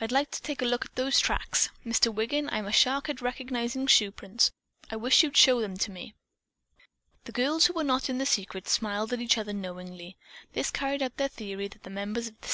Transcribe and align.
I'd 0.00 0.10
like 0.10 0.30
to 0.30 0.40
take 0.40 0.62
a 0.62 0.64
look 0.64 0.86
at 0.86 0.94
those 0.94 1.20
tracks. 1.20 1.68
Mr. 1.84 2.08
Wiggin, 2.10 2.48
I'm 2.50 2.64
a 2.64 2.72
shark 2.72 3.10
at 3.10 3.20
recognizing 3.20 3.86
shoeprints. 3.86 4.50
I 4.90 4.96
wish 4.96 5.22
you'd 5.22 5.36
show 5.36 5.60
them 5.60 5.76
to 5.76 5.90
me." 5.90 6.14
The 7.24 7.32
girls, 7.32 7.66
who 7.66 7.74
were 7.74 7.84
not 7.84 8.08
in 8.08 8.16
the 8.16 8.24
secret, 8.24 8.68
smiled 8.68 9.12
at 9.12 9.20
each 9.20 9.36
other 9.36 9.52
knowingly. 9.52 10.16
This 10.54 10.70
carried 10.70 11.02
out 11.02 11.18
their 11.18 11.28
theory 11.28 11.68
that 11.68 11.82
the 11.82 11.90
members 11.90 12.26
of 12.28 12.38
the 12.40 12.44
"C. 12.44 12.44